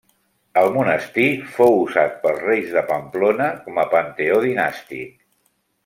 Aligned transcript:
El 0.61 0.69
monestir 0.77 1.25
fou 1.59 1.77
usat 1.83 2.17
pels 2.25 2.41
reis 2.47 2.73
de 2.79 2.85
Pamplona 2.95 3.53
com 3.69 3.81
a 3.83 3.87
panteó 3.95 4.45
dinàstic. 4.51 5.15